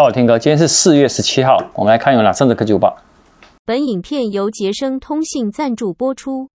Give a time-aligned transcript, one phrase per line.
[0.00, 2.96] 赵老天哥，今天是四月十七号，我们来看有哪三则科技午报。
[3.66, 6.48] 本影片由杰生通信赞助播出。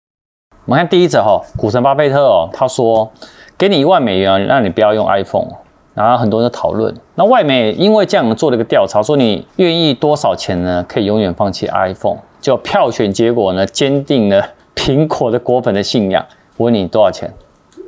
[0.65, 3.12] 我们看第一则哈，股神巴菲特哦，他说
[3.55, 5.50] 给你一万美元，让你不要用 iPhone。
[5.94, 10.84] 然后很多人都讨论，那外媒因为这样做了一个调查，说你愿意多少钱呢？
[10.89, 12.18] 可以永远放弃 iPhone？
[12.41, 14.43] 就票选结果呢，坚定了
[14.75, 16.25] 苹果的果粉的信仰。
[16.57, 17.32] 我问你多少钱？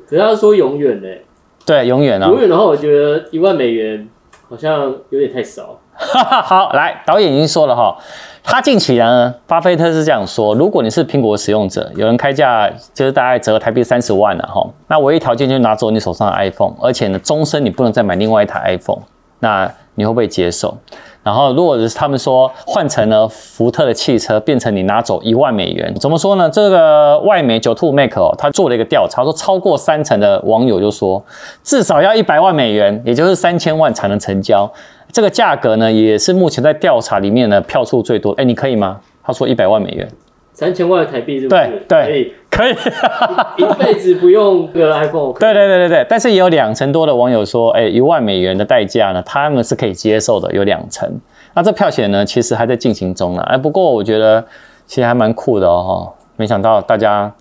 [0.08, 1.08] 可是他说永远呢？
[1.66, 2.28] 对，永远啊。
[2.28, 4.08] 永远的话，我觉得一万美元
[4.50, 5.78] 好像有点太少。
[5.98, 7.98] 好，来，导演已经说了哈。
[8.44, 19.02] 他近期呢，巴菲特是这样说：如果你是苹果使用者，有人开价就是大概折台币三十万了哈，那唯一条件就是拿走你手上的 iPhone，而且呢，终身你不能再买另外一台 iPhone，
[19.40, 20.78] 那你会不会接受？
[21.24, 26.50] 然后如果是他们说换成了福特的汽车，变成你拿走一万美元，怎么说呢？
[26.50, 31.22] 这个外媒 9to5Mac 哦，他做了一个调查，说超过三成的网友就说
[31.64, 34.72] 至少要一百万美元，也就是三千万才能成交。
[35.12, 38.32] 这个价格呢，也是目前在调查里面呢票数最多。
[38.34, 39.00] 哎，你可以吗？
[39.22, 40.10] 他说一百万美元，
[40.58, 41.62] 三千万台币是不是？
[41.62, 45.32] 对对，可以，可以一，一辈子不用个 iPhone。
[45.34, 51.08] 对对对对对，但是也有两成多的网友说，哎，一万美元的代价呢，他们是可以接受的，有两成。
[51.54, 53.44] 那这票选呢，其实还在进行中呢。
[53.44, 54.44] 哎，不过我觉得
[54.88, 56.12] 其实还蛮酷的哦。
[56.38, 57.32] 没想到大家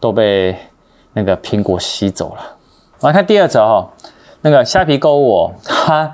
[0.00, 0.56] 都被
[1.12, 2.56] 那个苹果吸走了。
[3.00, 3.90] 我来看第二则哦，
[4.40, 6.10] 那个虾皮购物哦，它。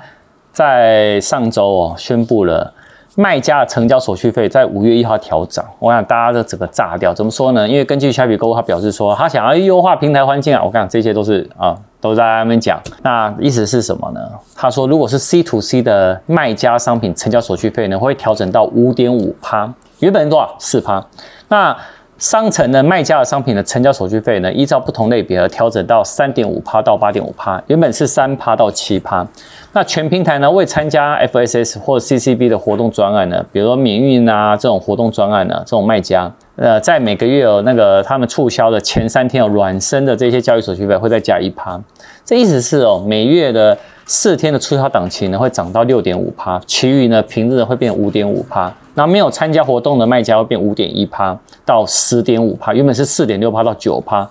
[0.53, 2.73] 在上周哦，宣布了
[3.15, 7.13] 卖家的成交手续费在五月一号调涨，我想大家都整个炸掉。
[7.13, 7.67] 怎么说呢？
[7.67, 10.63] 因为根据虾皮购物，他表示说他想要优化平台环境啊。
[10.63, 12.79] 我跟你讲，这些都是啊，都在外面讲。
[13.03, 14.21] 那意思是什么呢？
[14.55, 20.55] 他说，如果是 C to C 的卖家商品成交手续费呢，会调整到五点五趴，原本是多少？
[20.57, 21.05] 四趴。
[21.49, 21.75] 那
[22.21, 29.27] 商城的卖家的商品的成交手续费呢，依照不同类别而调整到三点五趴到八点五趴，原本是三趴到七趴。
[29.73, 41.81] 那全平台呢，未参加 FSS 或 CCB 的活动专案呢，比如说免运啊这种活动专案呢，这种卖家，呃，在每个月有那个他们促销的前三天有软升的这些交易手续费会再加一趴，
[42.23, 43.75] 这意思是哦，每月的
[44.11, 48.69] 四天的促销档期呢会涨到六点五趴，其余呢平日会变五点五趴。
[48.95, 54.29] 那没有参加活动的卖家会变五点一趴到十点五趴，原本是四点六趴到九趴，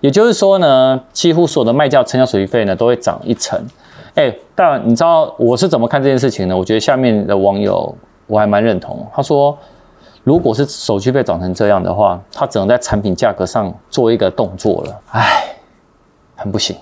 [0.00, 3.58] 也就是说呢，几乎所有的卖家成交手续费呢都会涨一成。
[4.16, 6.54] 哎，但你知道我是怎么看这件事情呢？
[6.54, 9.56] 我觉得下面的网友我还蛮认同，他说，
[10.24, 15.56] 如果是手续费涨成这样的话，他只能在产品价格上做一个动作了，哎，
[16.36, 16.76] 很不行。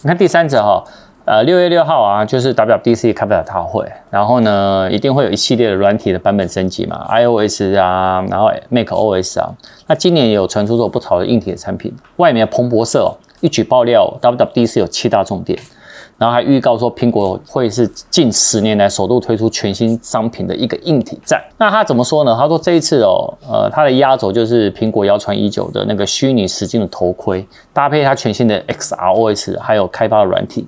[0.00, 0.82] 你看第三者哈。
[1.26, 9.52] 呃，六月六号啊，就是 WWDC 开发者大会，然后呢，一定会有一系列的软体的版本升级嘛，iOS 啊，然后 macOS 啊，
[9.86, 11.94] 那今年也有传出过不少的硬体的产品。
[12.16, 15.56] 外面的彭博社哦，一举爆料，WWDC 有七大重点，
[16.16, 21.40] 然后还预告说苹果会是近十年来首度推出全新商品的一个硬体战。
[21.58, 22.34] 那他怎么说呢？
[22.36, 30.66] 他说这一次哦，呃，他的压轴就是苹果谣传已久的那个虚拟实境的头盔，搭配它全新的 XROS，还有开发的软体。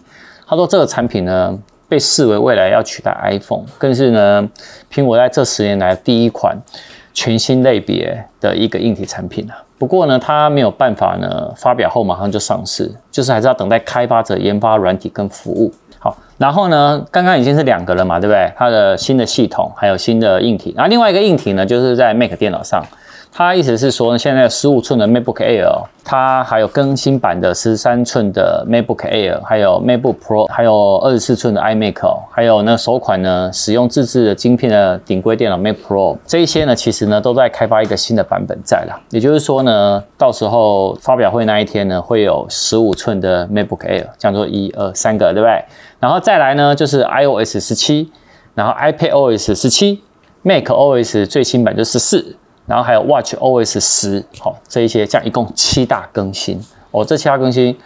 [0.53, 1.59] 他说：“这个产品呢，
[1.89, 4.47] 被视为未来要取代 iPhone，更是呢，
[4.93, 6.55] 苹果在这十年来第一款
[7.15, 9.57] 全新类别的一个硬体产品啊。
[9.79, 15.73] 不过呢，它没有办法呢，发表后马上就上市，就是还是要等待开发者研发软体跟服务。
[15.99, 18.53] 好，然后呢，刚刚已经是两个了嘛，对不对？
[18.55, 22.85] 它的新的系统还有新的硬体，然后另外一个硬体呢，就是在 Mac 电脑上。”
[23.35, 39.01] 他意思是说，现在十五寸的 MacBook Air，它还有更新版的十三寸的 MacBook Air，还有 MacBook Pro，还有二十四寸的 iMac，还有那首款呢使用自制的晶片的顶规电脑 Mac Pro，这一些呢其实呢都在开发一个新的版本在啦。
[39.09, 45.65] 也就是说呢，到时候发表会那一天呢，会有十五寸的 MacBook Air，叫做一二三个，对不对？
[45.99, 48.13] 然后再来呢就是 iOS 十七，
[48.55, 50.03] 然后 iPadOS 十七
[50.45, 52.37] ，macOS 最新版就十四。
[52.73, 56.59] 然后还有 Watch OS 十，好，这一些，这样一共七大更新
[56.91, 57.05] 哦。
[57.05, 57.77] 这七大更新，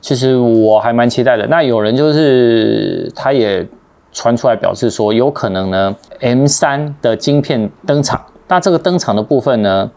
[0.00, 1.44] 其实我还蛮期待的。
[1.48, 3.66] 那有人就是他也
[4.12, 8.24] 传出来表示说，有可能呢，M 三的晶片登场。
[8.46, 9.90] 那这个登场的部分呢，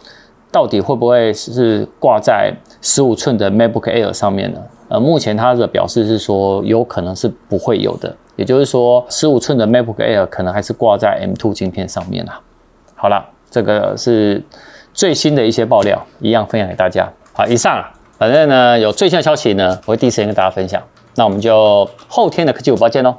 [0.51, 2.51] 到底会不会是挂在
[2.81, 4.59] 十五寸的 MacBook Air 上面呢？
[4.87, 8.11] 呃，目前他的表示是说，有可能是不会有的。
[8.37, 12.41] 也就是说，十五寸的 MacBook Air 可能还是挂在 M2 晶片上面啦。
[12.95, 13.23] 好了。
[13.51, 14.41] 这个是
[14.93, 17.07] 最新的一些爆料，一样分享给大家。
[17.33, 17.85] 好，以上，
[18.17, 20.81] 反正呢有最新的消息呢，我会第一时间跟大家分享。
[21.15, 23.13] 那我们就后天的科技午报见喽。